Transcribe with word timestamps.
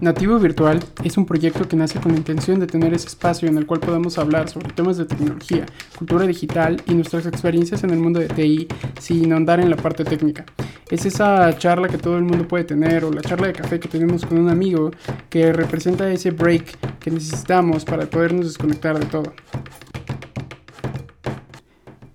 Nativo 0.00 0.38
Virtual 0.38 0.78
es 1.04 1.16
un 1.16 1.24
proyecto 1.24 1.66
que 1.66 1.76
nace 1.76 1.98
con 1.98 2.12
la 2.12 2.18
intención 2.18 2.60
de 2.60 2.66
tener 2.66 2.92
ese 2.92 3.08
espacio 3.08 3.48
en 3.48 3.56
el 3.56 3.64
cual 3.64 3.80
podamos 3.80 4.18
hablar 4.18 4.48
sobre 4.50 4.68
temas 4.68 4.98
de 4.98 5.06
tecnología, 5.06 5.64
cultura 5.96 6.26
digital 6.26 6.82
y 6.86 6.94
nuestras 6.94 7.24
experiencias 7.24 7.82
en 7.82 7.90
el 7.90 7.98
mundo 7.98 8.20
de 8.20 8.28
TI 8.28 8.68
sin 9.00 9.32
andar 9.32 9.58
en 9.58 9.70
la 9.70 9.76
parte 9.76 10.04
técnica. 10.04 10.44
Es 10.90 11.06
esa 11.06 11.56
charla 11.56 11.88
que 11.88 11.96
todo 11.96 12.18
el 12.18 12.24
mundo 12.24 12.46
puede 12.46 12.64
tener 12.64 13.04
o 13.04 13.10
la 13.10 13.22
charla 13.22 13.46
de 13.46 13.54
café 13.54 13.80
que 13.80 13.88
tenemos 13.88 14.26
con 14.26 14.38
un 14.38 14.50
amigo 14.50 14.90
que 15.30 15.52
representa 15.54 16.10
ese 16.12 16.30
break 16.30 16.98
que 16.98 17.10
necesitamos 17.10 17.86
para 17.86 18.04
podernos 18.04 18.46
desconectar 18.46 18.98
de 18.98 19.06
todo. 19.06 19.32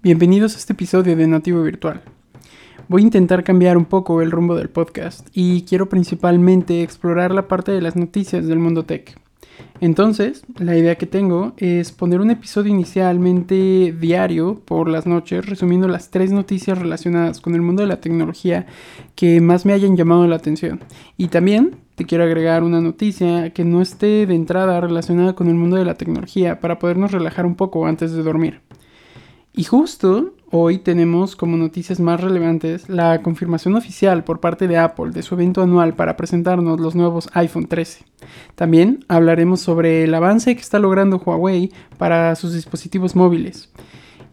Bienvenidos 0.04 0.54
a 0.55 0.57
este 0.59 0.73
episodio 0.73 1.16
de 1.16 1.27
Nativo 1.27 1.63
Virtual. 1.63 2.10
Voy 2.91 3.03
a 3.03 3.05
intentar 3.05 3.45
cambiar 3.45 3.77
un 3.77 3.85
poco 3.85 4.21
el 4.21 4.31
rumbo 4.31 4.53
del 4.53 4.69
podcast 4.69 5.25
y 5.33 5.61
quiero 5.61 5.87
principalmente 5.87 6.83
explorar 6.83 7.31
la 7.31 7.47
parte 7.47 7.71
de 7.71 7.81
las 7.81 7.95
noticias 7.95 8.47
del 8.47 8.59
mundo 8.59 8.83
tech. 8.83 9.17
Entonces, 9.79 10.43
la 10.57 10.75
idea 10.75 10.97
que 10.97 11.05
tengo 11.05 11.53
es 11.55 11.93
poner 11.93 12.19
un 12.19 12.31
episodio 12.31 12.73
inicialmente 12.73 13.95
diario 13.97 14.59
por 14.66 14.89
las 14.89 15.07
noches 15.07 15.45
resumiendo 15.45 15.88
las 15.88 16.09
tres 16.09 16.33
noticias 16.33 16.77
relacionadas 16.77 17.39
con 17.39 17.55
el 17.55 17.61
mundo 17.61 17.81
de 17.81 17.88
la 17.88 18.02
tecnología 18.02 18.66
que 19.16 19.39
más 19.39 19.66
me 19.66 19.71
hayan 19.71 19.95
llamado 19.95 20.27
la 20.27 20.35
atención. 20.35 20.81
Y 21.16 21.30
también 21.30 21.77
te 21.95 22.03
quiero 22.03 22.25
agregar 22.25 22.61
una 22.61 22.81
noticia 22.81 23.52
que 23.52 23.63
no 23.63 23.81
esté 23.81 24.25
de 24.25 24.35
entrada 24.35 24.81
relacionada 24.81 25.33
con 25.33 25.47
el 25.47 25.55
mundo 25.55 25.77
de 25.77 25.85
la 25.85 25.95
tecnología 25.95 26.59
para 26.59 26.77
podernos 26.77 27.13
relajar 27.13 27.45
un 27.45 27.55
poco 27.55 27.85
antes 27.85 28.11
de 28.11 28.21
dormir. 28.21 28.59
Y 29.53 29.63
justo 29.63 30.33
hoy 30.51 30.77
tenemos 30.77 31.35
como 31.35 31.57
noticias 31.57 31.99
más 31.99 32.19
relevantes 32.21 32.89
la 32.89 33.21
confirmación 33.21 33.75
oficial 33.75 34.23
por 34.23 34.39
parte 34.39 34.67
de 34.67 34.77
Apple 34.77 35.11
de 35.11 35.23
su 35.23 35.35
evento 35.35 35.61
anual 35.61 35.95
para 35.95 36.17
presentarnos 36.17 36.79
los 36.79 36.93
nuevos 36.93 37.29
iPhone 37.33 37.67
13. 37.67 38.05
También 38.55 39.05
hablaremos 39.07 39.61
sobre 39.61 40.03
el 40.03 40.13
avance 40.13 40.53
que 40.55 40.61
está 40.61 40.79
logrando 40.79 41.17
Huawei 41.17 41.71
para 41.97 42.35
sus 42.35 42.53
dispositivos 42.53 43.16
móviles. 43.16 43.69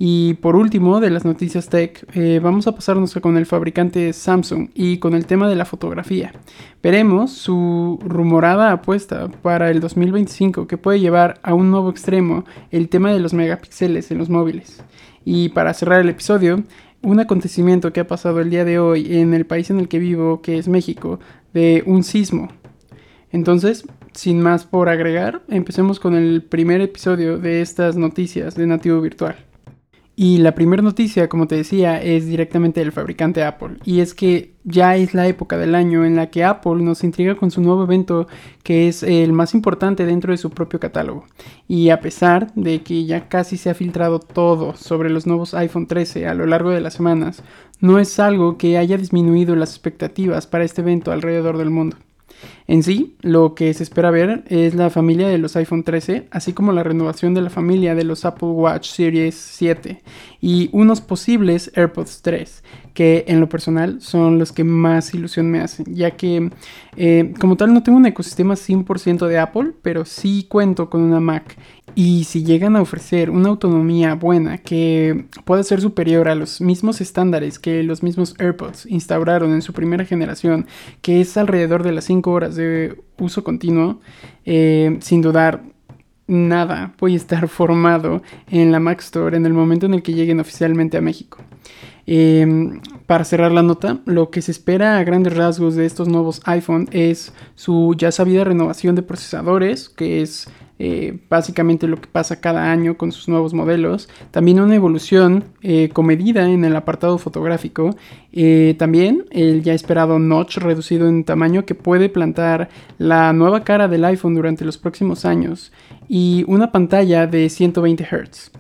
Y 0.01 0.35
por 0.35 0.55
último, 0.55 1.01
de 1.01 1.11
las 1.11 1.25
noticias 1.25 1.69
tech, 1.69 2.07
eh, 2.15 2.39
vamos 2.41 2.69
a 2.69 2.75
pasarnos 2.75 3.15
con 3.15 3.37
el 3.37 3.47
fabricante 3.47 4.13
Samsung 4.13 4.69
y 4.73 4.99
con 4.99 5.15
el 5.15 5.27
tema 5.27 5.49
de 5.49 5.57
la 5.57 5.65
fotografía. 5.65 6.33
Veremos 6.83 7.33
su 7.33 7.99
rumorada 8.05 8.71
apuesta 8.71 9.29
para 9.43 9.71
el 9.71 9.81
2025 9.81 10.69
que 10.69 10.79
puede 10.79 11.01
llevar 11.01 11.41
a 11.43 11.55
un 11.55 11.73
nuevo 11.73 11.91
extremo 11.91 12.45
el 12.71 12.89
tema 12.89 13.13
de 13.13 13.19
los 13.19 13.35
megapíxeles 13.35 14.13
en 14.13 14.19
los 14.19 14.29
móviles. 14.29 14.81
Y 15.31 15.51
para 15.51 15.75
cerrar 15.75 16.01
el 16.01 16.09
episodio, 16.09 16.65
un 17.03 17.21
acontecimiento 17.21 17.93
que 17.93 18.01
ha 18.01 18.07
pasado 18.07 18.41
el 18.41 18.49
día 18.49 18.65
de 18.65 18.79
hoy 18.79 19.19
en 19.19 19.35
el 19.35 19.45
país 19.45 19.69
en 19.69 19.79
el 19.79 19.87
que 19.87 19.99
vivo, 19.99 20.41
que 20.41 20.57
es 20.57 20.69
México, 20.69 21.21
de 21.53 21.83
un 21.85 22.03
sismo. 22.03 22.49
Entonces, 23.31 23.85
sin 24.15 24.41
más 24.41 24.65
por 24.65 24.89
agregar, 24.89 25.43
empecemos 25.49 26.01
con 26.01 26.15
el 26.15 26.43
primer 26.43 26.81
episodio 26.81 27.37
de 27.37 27.61
estas 27.61 27.95
noticias 27.95 28.55
de 28.55 28.67
Nativo 28.67 29.03
Virtual. 29.03 29.37
Y 30.21 30.39
la 30.39 30.57
primera 30.57 30.83
noticia, 30.83 31.29
como 31.29 31.47
te 31.47 31.55
decía, 31.55 32.03
es 32.03 32.27
directamente 32.27 32.81
del 32.81 32.91
fabricante 32.91 33.45
Apple. 33.45 33.77
Y 33.85 34.01
es 34.01 34.15
que 34.15 34.51
ya 34.65 34.97
es 34.97 35.15
la 35.15 35.29
época 35.29 35.57
del 35.59 35.77
año 35.77 36.05
en 36.05 36.17
la 36.17 36.29
que 36.29 36.43
Apple 36.43 36.83
nos 36.83 37.05
intriga 37.05 37.37
con 37.37 37.53
su 37.53 37.61
nuevo 37.61 37.85
evento 37.85 38.27
que 38.65 38.89
es 38.89 39.05
el 39.05 39.33
más 39.33 39.55
importante 39.55 40.07
dentro 40.07 40.33
de 40.33 40.39
su 40.39 40.51
propio 40.51 40.81
catálogo. 40.81 41.25
Y 41.69 41.91
a 41.91 42.01
pesar 42.01 42.53
de 42.55 42.83
que 42.83 43.05
ya 43.05 43.29
casi 43.29 43.57
se 43.57 43.71
ha 43.71 43.75
filtrado 43.75 44.19
todo 44.19 44.75
sobre 44.75 45.09
los 45.09 45.29
nuevos 45.29 45.55
iPhone 45.55 45.87
13 45.87 46.27
a 46.27 46.35
lo 46.35 46.47
largo 46.47 46.71
de 46.71 46.81
las 46.81 46.95
semanas, 46.95 47.45
no 47.79 48.01
es 48.01 48.19
algo 48.19 48.59
que 48.59 48.77
haya 48.77 48.97
disminuido 48.97 49.55
las 49.55 49.71
expectativas 49.71 50.49
para 50.49 50.65
este 50.65 50.81
evento 50.81 51.13
alrededor 51.13 51.59
del 51.59 51.71
mundo. 51.71 51.97
En 52.69 52.83
sí, 52.83 53.17
lo 53.23 53.55
que 53.55 53.73
se 53.73 53.83
espera 53.83 54.11
ver 54.11 54.45
es 54.49 54.75
la 54.75 54.91
familia 54.91 55.27
de 55.29 55.39
los 55.39 55.57
iPhone 55.57 55.85
13, 55.85 56.29
así 56.31 56.53
como 56.53 56.71
la 56.73 56.83
renovación 56.83 57.33
de 57.33 57.41
la 57.41 57.49
familia 57.49 57.95
de 57.95 58.05
los 58.05 58.27
Apple 58.27 58.49
Watch 58.49 58.91
Series 58.91 59.35
7 59.35 60.03
y 60.43 60.69
unos 60.73 61.01
posibles 61.01 61.73
AirPods 61.75 62.21
3, 62.21 62.63
que 62.93 63.25
en 63.27 63.41
lo 63.41 63.49
personal 63.49 64.03
son 64.03 64.39
los 64.39 64.53
que 64.53 64.65
más 64.65 65.15
ilusión 65.15 65.51
me 65.51 65.61
hacen, 65.61 65.87
ya 65.95 66.11
que 66.11 66.51
eh, 66.97 67.33
como 67.41 67.57
tal 67.57 67.73
no 67.73 67.83
tengo 67.83 67.97
un 67.97 68.05
ecosistema 68.05 68.55
100% 68.55 69.27
de 69.27 69.39
Apple, 69.39 69.73
pero 69.81 70.05
sí 70.05 70.47
cuento 70.47 70.91
con 70.91 71.01
una 71.01 71.21
Mac. 71.21 71.57
Y 71.95 72.25
si 72.25 72.45
llegan 72.45 72.77
a 72.77 72.83
ofrecer 72.83 73.31
una 73.31 73.49
autonomía 73.49 74.15
buena 74.15 74.59
que 74.59 75.27
pueda 75.45 75.63
ser 75.65 75.81
superior 75.81 76.29
a 76.29 76.35
los 76.35 76.61
mismos 76.61 77.01
estándares 77.01 77.59
que 77.59 77.83
los 77.83 78.03
mismos 78.03 78.35
AirPods 78.39 78.87
instauraron 78.87 79.53
en 79.53 79.63
su 79.63 79.73
primera 79.73 80.05
generación, 80.05 80.67
que 81.03 81.21
es 81.21 81.37
alrededor 81.37 81.83
de 81.83 81.93
las 81.93 82.05
5 82.05 82.31
horas 82.31 82.57
de 82.59 83.01
uso 83.19 83.43
continuo, 83.43 84.01
eh, 84.45 84.99
sin 85.01 85.23
dudar 85.23 85.63
nada 86.27 86.93
voy 86.99 87.15
a 87.15 87.17
estar 87.17 87.49
formado 87.49 88.23
en 88.51 88.71
la 88.71 88.81
Mac 88.81 89.01
Store 89.01 89.37
en 89.37 89.47
el 89.47 89.55
momento 89.55 89.87
en 89.87 89.95
el 89.95 90.03
que 90.03 90.13
lleguen 90.13 90.41
oficialmente 90.41 90.99
a 90.99 91.01
México. 91.01 91.39
Em, 92.11 92.81
para 93.07 93.25
cerrar 93.25 93.53
la 93.53 93.63
nota, 93.63 94.01
lo 94.07 94.31
que 94.31 94.41
se 94.41 94.51
espera 94.51 94.99
a 94.99 95.05
grandes 95.05 95.37
rasgos 95.37 95.75
de 95.75 95.85
estos 95.85 96.09
nuevos 96.09 96.41
iPhone 96.45 96.89
es 96.91 97.35
su 97.55 97.95
ya 97.99 98.13
sabida 98.13 98.45
renovación 98.45 98.95
de 98.95 99.03
procesadores, 99.03 99.91
que 99.91 100.23
es 100.23 100.49
eh, 100.79 101.19
básicamente 101.29 101.89
lo 101.89 102.01
que 102.01 102.09
pasa 102.09 102.41
cada 102.41 102.71
año 102.71 102.97
con 102.97 103.13
sus 103.13 103.29
nuevos 103.29 103.55
modelos. 103.55 104.09
También 104.31 104.61
una 104.61 104.75
evolución 104.75 105.45
eh, 105.63 105.89
comedida 105.93 106.49
en 106.49 106.65
el 106.65 106.77
apartado 106.77 107.19
fotográfico. 107.19 107.97
Eh, 108.33 108.77
también 108.79 109.25
el 109.31 109.63
ya 109.63 109.75
esperado 109.75 110.19
notch 110.19 110.59
reducido 110.59 111.09
en 111.09 111.25
tamaño 111.25 111.65
que 111.65 111.75
puede 111.75 112.09
plantar 112.09 112.69
la 112.99 113.33
nueva 113.33 113.65
cara 113.65 113.89
del 113.89 114.05
iPhone 114.05 114.35
durante 114.35 114.65
los 114.65 114.79
próximos 114.79 115.25
años. 115.25 115.73
Y 116.09 116.45
una 116.47 116.73
pantalla 116.73 117.27
de 117.27 117.49
120 117.49 118.05
Hz. 118.05 118.53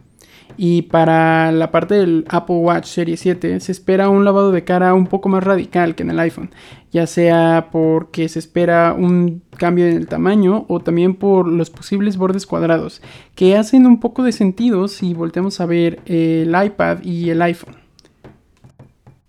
Y 0.60 0.82
para 0.82 1.52
la 1.52 1.70
parte 1.70 1.94
del 1.94 2.24
Apple 2.28 2.56
Watch 2.56 2.86
Serie 2.86 3.16
7 3.16 3.60
se 3.60 3.70
espera 3.70 4.08
un 4.08 4.24
lavado 4.24 4.50
de 4.50 4.64
cara 4.64 4.92
un 4.92 5.06
poco 5.06 5.28
más 5.28 5.44
radical 5.44 5.94
que 5.94 6.02
en 6.02 6.10
el 6.10 6.18
iPhone, 6.18 6.50
ya 6.90 7.06
sea 7.06 7.68
porque 7.70 8.28
se 8.28 8.40
espera 8.40 8.92
un 8.92 9.40
cambio 9.56 9.86
en 9.86 9.96
el 9.96 10.08
tamaño 10.08 10.66
o 10.68 10.80
también 10.80 11.14
por 11.14 11.46
los 11.46 11.70
posibles 11.70 12.16
bordes 12.16 12.44
cuadrados, 12.44 13.00
que 13.36 13.56
hacen 13.56 13.86
un 13.86 14.00
poco 14.00 14.24
de 14.24 14.32
sentido 14.32 14.88
si 14.88 15.14
volteamos 15.14 15.60
a 15.60 15.66
ver 15.66 16.00
el 16.06 16.48
iPad 16.48 17.04
y 17.04 17.30
el 17.30 17.40
iPhone. 17.40 17.76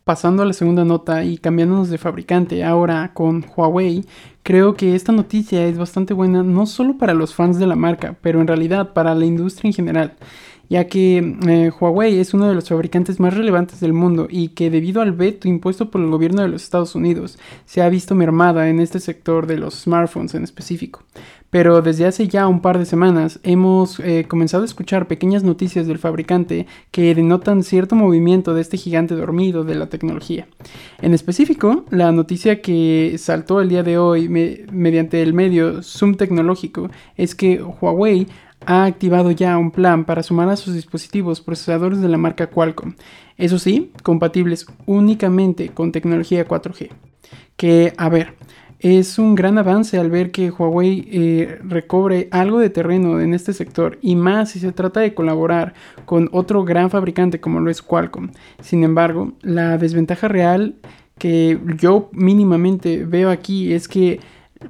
Pasando 0.04 0.42
a 0.42 0.48
la 0.48 0.54
segunda 0.54 0.84
nota 0.84 1.24
y 1.24 1.38
cambiándonos 1.38 1.92
de 1.92 2.00
fabricante 2.00 2.64
ahora 2.64 3.12
con 3.14 3.46
Huawei, 3.56 4.04
creo 4.42 4.74
que 4.74 4.96
esta 4.96 5.12
noticia 5.12 5.64
es 5.68 5.78
bastante 5.78 6.16
buena 6.16 6.42
no 6.42 6.66
solo 6.66 6.98
para 6.98 7.14
los 7.14 7.36
fans 7.36 7.60
de 7.60 7.68
la 7.68 7.76
marca, 7.76 8.16
pero 8.20 8.42
en 8.42 8.48
realidad 8.48 8.94
para 8.94 9.14
la 9.14 9.26
industria 9.26 9.70
en 9.70 9.74
general 9.76 10.16
ya 10.70 10.88
que 10.88 11.36
eh, 11.48 11.72
Huawei 11.78 12.20
es 12.20 12.34
uno 12.34 12.48
de 12.48 12.54
los 12.54 12.70
fabricantes 12.70 13.20
más 13.20 13.34
relevantes 13.34 13.80
del 13.80 13.94
mundo 13.94 14.28
y 14.30 14.50
que 14.50 14.70
debido 14.70 15.02
al 15.02 15.12
veto 15.12 15.48
impuesto 15.48 15.90
por 15.90 16.02
el 16.02 16.10
gobierno 16.10 16.42
de 16.42 16.50
los 16.50 16.64
Estados 16.64 16.96
Unidos 16.96 17.40
se 17.66 17.82
ha 17.82 17.90
visto 17.90 18.16
mermada 18.16 18.70
en 18.70 18.80
este 18.80 19.00
sector 19.00 19.48
de 19.48 19.58
los 19.58 19.82
smartphones 19.82 20.36
en 20.36 20.44
específico. 20.44 21.04
Pero 21.50 21.82
desde 21.82 22.06
hace 22.06 22.28
ya 22.28 22.48
un 22.48 22.62
par 22.62 22.78
de 22.78 22.86
semanas 22.86 23.40
hemos 23.42 24.00
eh, 24.00 24.26
comenzado 24.28 24.62
a 24.62 24.68
escuchar 24.68 25.08
pequeñas 25.08 25.44
noticias 25.44 25.88
del 25.88 25.98
fabricante 25.98 26.68
que 26.92 27.16
denotan 27.16 27.64
cierto 27.64 27.96
movimiento 27.96 28.54
de 28.54 28.62
este 28.62 28.78
gigante 28.78 29.16
dormido 29.16 29.64
de 29.64 29.74
la 29.74 29.88
tecnología. 29.88 30.48
En 31.02 31.16
específico, 31.16 31.86
la 31.90 32.12
noticia 32.12 32.62
que 32.62 33.16
saltó 33.18 33.62
el 33.62 33.70
día 33.70 33.82
de 33.82 33.98
hoy 33.98 34.30
mediante 34.30 35.24
el 35.24 35.34
medio 35.34 35.82
Zoom 35.82 36.16
Tecnológico 36.16 36.92
es 37.18 37.34
que 37.34 37.64
Huawei 37.64 38.28
ha 38.66 38.86
activado 38.86 39.32
ya 39.32 39.58
un 39.58 39.72
plan 39.72 40.06
para 40.06 40.24
sumar 40.24 40.50
a 40.50 40.56
sus 40.56 40.74
dispositivos 40.74 41.42
procesadores 41.42 42.02
de 42.02 42.10
la 42.10 42.18
marca 42.18 42.48
Qualcomm, 42.48 42.94
eso 43.38 43.58
sí, 43.58 43.92
compatibles 44.04 44.66
únicamente 44.86 45.70
con 45.70 45.92
tecnología 45.92 46.48
4G. 46.48 46.90
Que, 47.56 47.94
a 47.98 48.10
ver, 48.10 48.36
es 48.80 49.20
un 49.20 49.36
gran 49.36 49.58
avance 49.58 49.98
al 49.98 50.10
ver 50.10 50.32
que 50.32 50.52
Huawei 50.52 51.08
eh, 51.12 51.60
recobre 51.64 52.30
algo 52.32 52.60
de 52.60 52.70
terreno 52.70 53.20
en 53.20 53.34
este 53.34 53.54
sector 53.54 53.98
y 54.02 54.16
más 54.16 54.52
si 54.52 54.60
se 54.60 54.72
trata 54.72 55.02
de 55.02 55.14
colaborar 55.14 55.74
con 56.06 56.30
otro 56.32 56.64
gran 56.64 56.90
fabricante 56.90 57.42
como 57.42 57.60
lo 57.60 57.70
es 57.70 57.82
Qualcomm. 57.82 58.32
Sin 58.62 58.84
embargo, 58.84 59.34
la 59.42 59.78
desventaja 59.78 60.28
real 60.28 60.76
que 61.18 61.60
yo 61.78 62.10
mínimamente 62.14 63.06
veo 63.06 63.30
aquí 63.30 63.74
es 63.74 63.88
que 63.88 64.20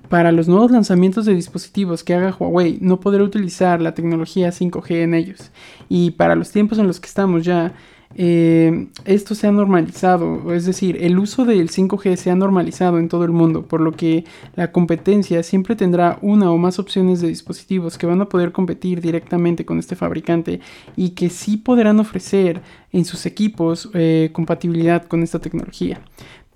para 0.09 0.31
los 0.31 0.47
nuevos 0.47 0.71
lanzamientos 0.71 1.25
de 1.25 1.33
dispositivos 1.33 2.03
que 2.03 2.13
haga 2.13 2.35
Huawei, 2.37 2.77
no 2.81 2.99
podrá 2.99 3.23
utilizar 3.23 3.81
la 3.81 3.93
tecnología 3.93 4.49
5G 4.49 5.03
en 5.03 5.13
ellos. 5.13 5.51
Y 5.87 6.11
para 6.11 6.35
los 6.35 6.51
tiempos 6.51 6.77
en 6.77 6.87
los 6.87 6.99
que 6.99 7.07
estamos 7.07 7.43
ya, 7.43 7.73
eh, 8.15 8.87
esto 9.05 9.35
se 9.35 9.45
ha 9.45 9.51
normalizado, 9.51 10.51
es 10.53 10.65
decir, 10.65 10.97
el 11.01 11.19
uso 11.19 11.45
del 11.45 11.69
5G 11.69 12.15
se 12.15 12.31
ha 12.31 12.35
normalizado 12.35 12.97
en 12.97 13.07
todo 13.07 13.23
el 13.23 13.31
mundo, 13.31 13.67
por 13.67 13.81
lo 13.81 13.91
que 13.91 14.25
la 14.55 14.71
competencia 14.71 15.43
siempre 15.43 15.75
tendrá 15.75 16.17
una 16.23 16.51
o 16.51 16.57
más 16.57 16.79
opciones 16.79 17.21
de 17.21 17.27
dispositivos 17.27 17.99
que 17.99 18.07
van 18.07 18.21
a 18.21 18.29
poder 18.29 18.51
competir 18.51 18.99
directamente 18.99 19.63
con 19.63 19.77
este 19.77 19.95
fabricante 19.95 20.59
y 20.95 21.11
que 21.11 21.29
sí 21.29 21.57
podrán 21.57 21.99
ofrecer 21.99 22.61
en 22.91 23.05
sus 23.05 23.27
equipos 23.27 23.89
eh, 23.93 24.31
compatibilidad 24.33 25.05
con 25.05 25.21
esta 25.21 25.37
tecnología. 25.39 26.01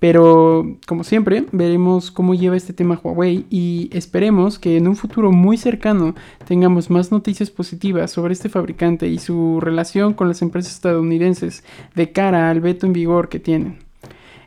Pero 0.04 0.76
como 0.86 1.02
siempre, 1.02 1.46
veremos 1.50 2.10
cómo 2.10 2.34
lleva 2.34 2.58
este 2.58 2.74
tema 2.74 3.00
Huawei 3.02 3.46
y 3.48 3.88
esperemos 3.90 4.58
que 4.58 4.76
en 4.76 4.86
un 4.86 4.96
futuro 4.96 5.32
muy 5.32 5.56
cercano 5.56 6.14
tengamos 6.46 6.90
más 6.90 7.10
noticias 7.10 7.48
positivas 7.48 8.10
sobre 8.10 8.34
este 8.34 8.50
fabricante 8.50 9.08
y 9.08 9.16
su 9.18 9.60
relación 9.62 10.12
con 10.12 10.28
las 10.28 10.42
empresas 10.42 10.74
estadounidenses 10.74 11.64
de 11.94 12.12
cara 12.12 12.50
al 12.50 12.60
veto 12.60 12.84
en 12.84 12.92
vigor 12.92 13.30
que 13.30 13.40
tienen. 13.40 13.78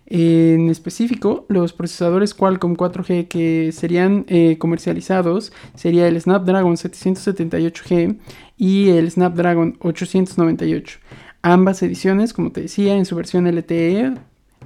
En 0.05 0.69
específico, 0.69 1.47
los 1.49 1.73
procesadores 1.73 2.35
Qualcomm 2.35 2.75
4G 2.75 3.27
que 3.27 3.71
serían 3.71 4.25
eh, 4.27 4.59
comercializados 4.59 5.53
sería 5.73 6.07
el 6.07 6.21
Snapdragon 6.21 6.75
778G 6.75 8.19
y 8.57 8.89
el 8.89 9.09
Snapdragon 9.09 9.75
898. 9.79 10.99
Ambas 11.41 11.81
ediciones, 11.81 12.33
como 12.33 12.51
te 12.51 12.61
decía, 12.61 12.95
en 12.95 13.05
su 13.05 13.15
versión 13.15 13.47
LTE 13.47 14.13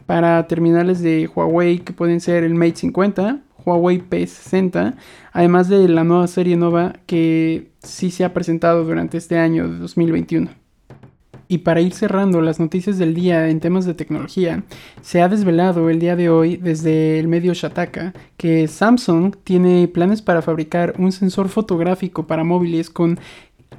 para 0.05 0.47
terminales 0.47 1.01
de 1.01 1.29
Huawei 1.33 1.79
que 1.79 1.93
pueden 1.93 2.19
ser 2.19 2.43
el 2.43 2.55
Mate 2.55 2.77
50, 2.77 3.39
Huawei 3.65 4.01
P60, 4.01 4.95
además 5.31 5.69
de 5.69 5.87
la 5.87 6.03
nueva 6.03 6.27
serie 6.27 6.57
Nova 6.57 6.93
que 7.05 7.71
sí 7.83 8.11
se 8.11 8.23
ha 8.23 8.33
presentado 8.33 8.83
durante 8.83 9.17
este 9.17 9.37
año 9.37 9.67
de 9.67 9.77
2021. 9.77 10.49
Y 11.47 11.59
para 11.59 11.81
ir 11.81 11.93
cerrando 11.93 12.41
las 12.41 12.61
noticias 12.61 12.97
del 12.97 13.13
día 13.13 13.49
en 13.49 13.59
temas 13.59 13.83
de 13.85 13.93
tecnología, 13.93 14.63
se 15.01 15.21
ha 15.21 15.27
desvelado 15.27 15.89
el 15.89 15.99
día 15.99 16.15
de 16.15 16.29
hoy 16.29 16.55
desde 16.55 17.19
el 17.19 17.27
medio 17.27 17.53
Shataka 17.53 18.13
que 18.37 18.69
Samsung 18.69 19.35
tiene 19.43 19.89
planes 19.89 20.21
para 20.21 20.41
fabricar 20.41 20.93
un 20.97 21.11
sensor 21.11 21.49
fotográfico 21.49 22.25
para 22.25 22.45
móviles 22.45 22.89
con, 22.89 23.19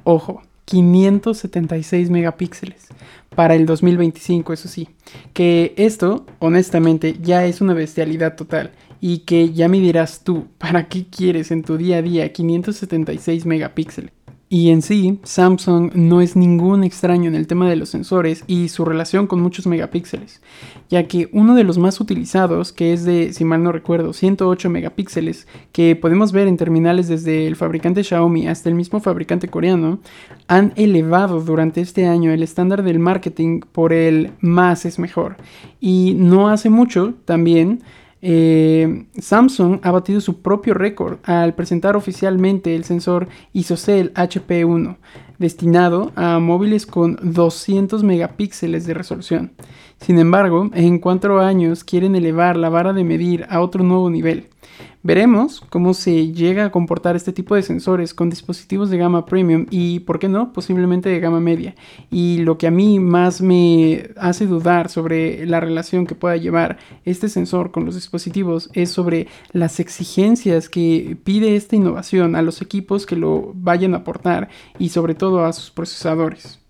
ojo, 0.03 0.43
576 0.65 2.11
megapíxeles 2.11 2.89
para 3.35 3.55
el 3.55 3.65
2025, 3.65 4.53
eso 4.53 4.67
sí. 4.67 4.89
Que 5.33 5.73
esto, 5.77 6.25
honestamente, 6.39 7.17
ya 7.21 7.45
es 7.45 7.61
una 7.61 7.73
bestialidad 7.73 8.35
total. 8.35 8.71
Y 9.01 9.19
que 9.19 9.51
ya 9.51 9.67
me 9.67 9.79
dirás 9.79 10.23
tú, 10.23 10.47
¿para 10.57 10.87
qué 10.87 11.05
quieres 11.05 11.51
en 11.51 11.63
tu 11.63 11.77
día 11.77 11.97
a 11.97 12.01
día 12.01 12.31
576 12.31 13.45
megapíxeles? 13.45 14.22
Y 14.49 14.69
en 14.69 14.83
sí, 14.83 15.19
Samsung 15.23 15.93
no 15.95 16.21
es 16.21 16.35
ningún 16.35 16.83
extraño 16.83 17.27
en 17.27 17.33
el 17.33 17.47
tema 17.47 17.67
de 17.67 17.75
los 17.75 17.89
sensores 17.89 18.43
y 18.45 18.69
su 18.69 18.85
relación 18.85 19.25
con 19.25 19.41
muchos 19.41 19.65
megapíxeles, 19.65 20.41
ya 20.89 21.07
que 21.07 21.27
uno 21.33 21.55
de 21.55 21.63
los 21.63 21.79
más 21.79 21.99
utilizados, 21.99 22.71
que 22.71 22.93
es 22.93 23.03
de, 23.03 23.33
si 23.33 23.45
mal 23.45 23.63
no 23.63 23.71
recuerdo, 23.71 24.13
108 24.13 24.69
megapíxeles, 24.69 25.47
que 25.71 25.95
podemos 25.95 26.31
ver 26.33 26.47
en 26.47 26.57
terminales 26.57 27.07
desde 27.07 27.47
el 27.47 27.55
fabricante 27.55 28.03
Xiaomi 28.03 28.47
hasta 28.47 28.69
el 28.69 28.75
mismo 28.75 28.99
fabricante 28.99 29.47
coreano, 29.47 29.99
han 30.47 30.73
elevado 30.75 31.41
durante 31.41 31.81
este 31.81 32.05
año 32.05 32.31
el 32.31 32.43
estándar 32.43 32.83
del 32.83 32.99
marketing 32.99 33.61
por 33.71 33.91
el 33.91 34.33
más 34.39 34.85
es 34.85 34.99
mejor. 34.99 35.35
Y 35.79 36.13
no 36.15 36.49
hace 36.49 36.69
mucho 36.69 37.15
también 37.25 37.81
eh, 38.25 39.05
Samsung 39.19 39.81
ha 39.83 39.91
batido 39.91 40.21
su 40.21 40.41
propio 40.41 40.73
récord 40.73 41.17
al 41.23 41.55
presentar 41.55 41.97
oficialmente 41.97 42.73
el 42.73 42.85
sensor 42.85 43.27
ISOCELL 43.51 44.13
HP1, 44.13 44.95
destinado 45.39 46.13
a 46.15 46.39
móviles 46.39 46.85
con 46.85 47.19
200 47.21 48.01
megapíxeles 48.03 48.85
de 48.85 48.93
resolución. 48.93 49.51
Sin 49.99 50.19
embargo, 50.19 50.69
en 50.73 50.99
cuatro 50.99 51.41
años 51.41 51.83
quieren 51.83 52.15
elevar 52.15 52.55
la 52.55 52.69
vara 52.69 52.93
de 52.93 53.03
medir 53.03 53.45
a 53.49 53.59
otro 53.59 53.83
nuevo 53.83 54.09
nivel. 54.09 54.47
Veremos 55.05 55.59
cómo 55.69 55.93
se 55.93 56.31
llega 56.31 56.63
a 56.63 56.71
comportar 56.71 57.17
este 57.17 57.33
tipo 57.33 57.55
de 57.55 57.61
sensores 57.61 58.13
con 58.13 58.29
dispositivos 58.29 58.89
de 58.89 58.97
gama 58.97 59.25
premium 59.25 59.65
y, 59.69 59.99
¿por 59.99 60.17
qué 60.17 60.29
no?, 60.29 60.53
posiblemente 60.53 61.09
de 61.09 61.19
gama 61.19 61.41
media. 61.41 61.75
Y 62.09 62.37
lo 62.37 62.57
que 62.57 62.67
a 62.67 62.71
mí 62.71 62.99
más 62.99 63.41
me 63.41 64.11
hace 64.15 64.45
dudar 64.45 64.87
sobre 64.87 65.45
la 65.45 65.59
relación 65.59 66.07
que 66.07 66.15
pueda 66.15 66.37
llevar 66.37 66.77
este 67.03 67.27
sensor 67.27 67.71
con 67.71 67.83
los 67.83 67.95
dispositivos 67.95 68.69
es 68.71 68.91
sobre 68.91 69.27
las 69.51 69.81
exigencias 69.81 70.69
que 70.69 71.17
pide 71.21 71.57
esta 71.57 71.75
innovación 71.75 72.37
a 72.37 72.41
los 72.41 72.61
equipos 72.61 73.05
que 73.05 73.17
lo 73.17 73.51
vayan 73.55 73.95
a 73.95 73.97
aportar 73.97 74.47
y 74.79 74.87
sobre 74.87 75.15
todo 75.15 75.43
a 75.43 75.51
sus 75.51 75.69
procesadores. 75.69 76.62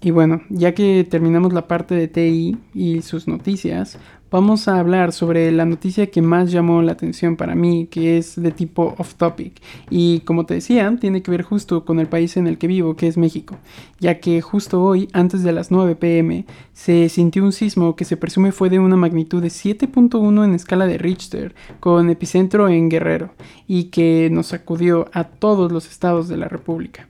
Y 0.00 0.12
bueno, 0.12 0.42
ya 0.48 0.74
que 0.74 1.04
terminamos 1.08 1.52
la 1.52 1.66
parte 1.66 1.94
de 1.96 2.06
TI 2.06 2.56
y 2.72 3.02
sus 3.02 3.26
noticias, 3.26 3.98
vamos 4.30 4.68
a 4.68 4.78
hablar 4.78 5.12
sobre 5.12 5.50
la 5.50 5.64
noticia 5.64 6.08
que 6.08 6.22
más 6.22 6.52
llamó 6.52 6.82
la 6.82 6.92
atención 6.92 7.36
para 7.36 7.56
mí, 7.56 7.88
que 7.90 8.16
es 8.16 8.40
de 8.40 8.52
tipo 8.52 8.94
off 8.96 9.14
topic. 9.14 9.60
Y 9.90 10.20
como 10.20 10.46
te 10.46 10.54
decía, 10.54 10.94
tiene 11.00 11.22
que 11.22 11.32
ver 11.32 11.42
justo 11.42 11.84
con 11.84 11.98
el 11.98 12.06
país 12.06 12.36
en 12.36 12.46
el 12.46 12.58
que 12.58 12.68
vivo, 12.68 12.94
que 12.94 13.08
es 13.08 13.16
México, 13.16 13.56
ya 13.98 14.20
que 14.20 14.40
justo 14.40 14.84
hoy, 14.84 15.08
antes 15.12 15.42
de 15.42 15.50
las 15.50 15.72
9 15.72 15.96
pm, 15.96 16.46
se 16.72 17.08
sintió 17.08 17.42
un 17.42 17.52
sismo 17.52 17.96
que 17.96 18.04
se 18.04 18.16
presume 18.16 18.52
fue 18.52 18.70
de 18.70 18.78
una 18.78 18.96
magnitud 18.96 19.42
de 19.42 19.48
7.1 19.48 20.44
en 20.44 20.54
escala 20.54 20.86
de 20.86 20.98
Richter, 20.98 21.56
con 21.80 22.08
epicentro 22.08 22.68
en 22.68 22.88
Guerrero, 22.88 23.30
y 23.66 23.84
que 23.84 24.28
nos 24.30 24.48
sacudió 24.48 25.08
a 25.12 25.24
todos 25.24 25.72
los 25.72 25.88
estados 25.90 26.28
de 26.28 26.36
la 26.36 26.46
República. 26.46 27.08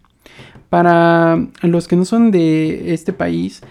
Para 0.68 1.46
los 1.62 1.88
que 1.88 1.96
no 1.96 2.04
son 2.04 2.30
de 2.30 2.92
este 2.92 3.12
país, 3.12 3.62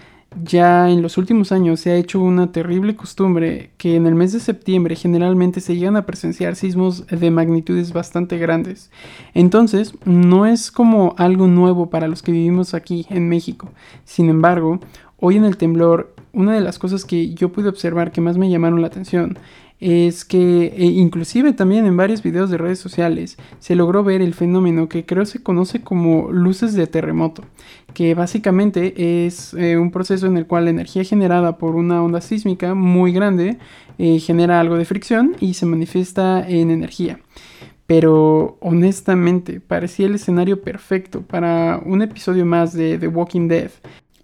ya 0.42 0.90
en 0.90 1.00
los 1.00 1.16
últimos 1.16 1.52
años 1.52 1.80
se 1.80 1.90
ha 1.90 1.96
hecho 1.96 2.20
una 2.20 2.52
terrible 2.52 2.94
costumbre 2.96 3.70
que 3.78 3.96
en 3.96 4.06
el 4.06 4.14
mes 4.14 4.32
de 4.32 4.40
septiembre 4.40 4.94
generalmente 4.94 5.60
se 5.60 5.76
llegan 5.76 5.96
a 5.96 6.06
presenciar 6.06 6.54
sismos 6.54 7.06
de 7.06 7.30
magnitudes 7.30 7.92
bastante 7.92 8.36
grandes. 8.38 8.90
Entonces, 9.34 9.94
no 10.04 10.44
es 10.44 10.70
como 10.70 11.14
algo 11.18 11.46
nuevo 11.46 11.88
para 11.88 12.08
los 12.08 12.22
que 12.22 12.32
vivimos 12.32 12.74
aquí 12.74 13.06
en 13.10 13.28
México. 13.28 13.70
Sin 14.04 14.28
embargo, 14.28 14.80
hoy 15.18 15.36
en 15.36 15.44
el 15.44 15.56
temblor, 15.56 16.14
una 16.32 16.52
de 16.52 16.60
las 16.60 16.78
cosas 16.78 17.04
que 17.04 17.34
yo 17.34 17.50
pude 17.50 17.68
observar 17.68 18.12
que 18.12 18.20
más 18.20 18.36
me 18.36 18.50
llamaron 18.50 18.80
la 18.82 18.88
atención 18.88 19.38
es 19.80 20.24
que 20.24 20.74
e 20.76 20.84
inclusive 20.84 21.52
también 21.52 21.86
en 21.86 21.96
varios 21.96 22.22
videos 22.22 22.50
de 22.50 22.58
redes 22.58 22.80
sociales 22.80 23.36
se 23.60 23.76
logró 23.76 24.02
ver 24.02 24.22
el 24.22 24.34
fenómeno 24.34 24.88
que 24.88 25.06
creo 25.06 25.24
se 25.24 25.42
conoce 25.42 25.82
como 25.82 26.32
luces 26.32 26.74
de 26.74 26.86
terremoto, 26.86 27.44
que 27.94 28.14
básicamente 28.14 29.26
es 29.26 29.54
eh, 29.54 29.76
un 29.76 29.90
proceso 29.90 30.26
en 30.26 30.36
el 30.36 30.46
cual 30.46 30.64
la 30.64 30.70
energía 30.70 31.04
generada 31.04 31.58
por 31.58 31.76
una 31.76 32.02
onda 32.02 32.20
sísmica 32.20 32.74
muy 32.74 33.12
grande 33.12 33.58
eh, 33.98 34.18
genera 34.18 34.60
algo 34.60 34.76
de 34.76 34.84
fricción 34.84 35.36
y 35.40 35.54
se 35.54 35.66
manifiesta 35.66 36.48
en 36.48 36.70
energía. 36.70 37.20
Pero 37.86 38.58
honestamente 38.60 39.60
parecía 39.60 40.06
el 40.06 40.16
escenario 40.16 40.60
perfecto 40.60 41.22
para 41.22 41.80
un 41.84 42.02
episodio 42.02 42.44
más 42.44 42.74
de 42.74 42.98
The 42.98 43.08
Walking 43.08 43.48
Dead, 43.48 43.70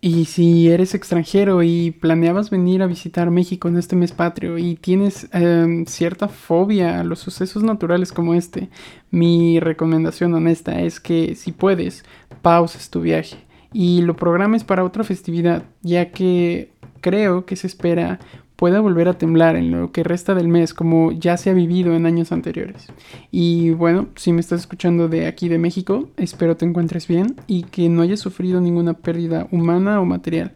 y 0.06 0.26
si 0.26 0.68
eres 0.68 0.94
extranjero 0.94 1.62
y 1.62 1.90
planeabas 1.90 2.50
venir 2.50 2.82
a 2.82 2.86
visitar 2.86 3.30
México 3.30 3.68
en 3.68 3.78
este 3.78 3.96
mes 3.96 4.12
patrio 4.12 4.58
y 4.58 4.74
tienes 4.74 5.30
em, 5.32 5.86
cierta 5.86 6.28
fobia 6.28 7.00
a 7.00 7.04
los 7.04 7.20
sucesos 7.20 7.62
naturales 7.62 8.12
como 8.12 8.34
este, 8.34 8.68
mi 9.10 9.60
recomendación 9.60 10.34
honesta 10.34 10.82
es 10.82 11.00
que 11.00 11.34
si 11.36 11.52
puedes, 11.52 12.04
pauses 12.42 12.90
tu 12.90 13.00
viaje. 13.00 13.38
Y 13.72 14.02
lo 14.02 14.14
programes 14.14 14.62
para 14.62 14.84
otra 14.84 15.04
festividad, 15.04 15.62
ya 15.80 16.10
que 16.10 16.70
creo 17.00 17.46
que 17.46 17.56
se 17.56 17.66
espera 17.66 18.20
pueda 18.64 18.80
volver 18.80 19.08
a 19.08 19.18
temblar 19.18 19.56
en 19.56 19.70
lo 19.70 19.92
que 19.92 20.02
resta 20.02 20.34
del 20.34 20.48
mes 20.48 20.72
como 20.72 21.12
ya 21.12 21.36
se 21.36 21.50
ha 21.50 21.52
vivido 21.52 21.92
en 21.94 22.06
años 22.06 22.32
anteriores. 22.32 22.86
Y 23.30 23.72
bueno, 23.72 24.06
si 24.16 24.32
me 24.32 24.40
estás 24.40 24.60
escuchando 24.60 25.06
de 25.06 25.26
aquí 25.26 25.50
de 25.50 25.58
México, 25.58 26.08
espero 26.16 26.56
te 26.56 26.64
encuentres 26.64 27.06
bien 27.06 27.36
y 27.46 27.64
que 27.64 27.90
no 27.90 28.00
hayas 28.00 28.20
sufrido 28.20 28.62
ninguna 28.62 28.94
pérdida 28.94 29.48
humana 29.50 30.00
o 30.00 30.06
material. 30.06 30.54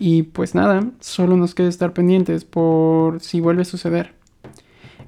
Y 0.00 0.24
pues 0.24 0.56
nada, 0.56 0.90
solo 0.98 1.36
nos 1.36 1.54
queda 1.54 1.68
estar 1.68 1.92
pendientes 1.92 2.44
por 2.44 3.20
si 3.20 3.38
vuelve 3.38 3.62
a 3.62 3.66
suceder. 3.66 4.14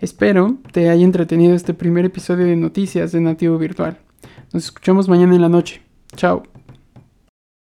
Espero 0.00 0.56
te 0.70 0.88
haya 0.88 1.04
entretenido 1.04 1.52
este 1.52 1.74
primer 1.74 2.04
episodio 2.04 2.46
de 2.46 2.54
noticias 2.54 3.10
de 3.10 3.22
Nativo 3.22 3.58
Virtual. 3.58 3.98
Nos 4.52 4.66
escuchamos 4.66 5.08
mañana 5.08 5.34
en 5.34 5.42
la 5.42 5.48
noche. 5.48 5.82
Chao. 6.14 6.44